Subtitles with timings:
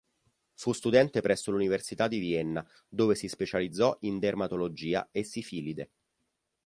[0.55, 5.91] Fu studente presso l'Università di Vienna, dove si specializzò in dermatologia e sifilide.